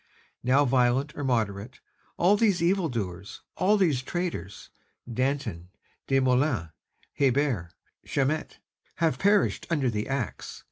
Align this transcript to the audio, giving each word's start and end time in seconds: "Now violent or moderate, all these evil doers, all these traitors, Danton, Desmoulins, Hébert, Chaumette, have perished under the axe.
"Now 0.41 0.65
violent 0.65 1.15
or 1.15 1.23
moderate, 1.23 1.79
all 2.17 2.35
these 2.35 2.59
evil 2.63 2.89
doers, 2.89 3.41
all 3.55 3.77
these 3.77 4.01
traitors, 4.01 4.71
Danton, 5.07 5.69
Desmoulins, 6.07 6.71
Hébert, 7.19 7.69
Chaumette, 8.03 8.57
have 8.95 9.19
perished 9.19 9.67
under 9.69 9.91
the 9.91 10.07
axe. 10.07 10.59